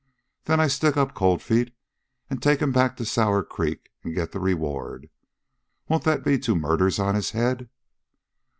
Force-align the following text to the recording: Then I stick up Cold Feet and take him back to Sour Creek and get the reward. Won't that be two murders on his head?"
Then 0.45 0.59
I 0.59 0.65
stick 0.65 0.97
up 0.97 1.13
Cold 1.13 1.43
Feet 1.43 1.75
and 2.27 2.41
take 2.41 2.59
him 2.59 2.71
back 2.71 2.97
to 2.97 3.05
Sour 3.05 3.43
Creek 3.43 3.91
and 4.03 4.15
get 4.15 4.31
the 4.31 4.39
reward. 4.39 5.11
Won't 5.89 6.05
that 6.05 6.23
be 6.23 6.39
two 6.39 6.55
murders 6.55 6.97
on 6.97 7.13
his 7.13 7.29
head?" 7.37 7.69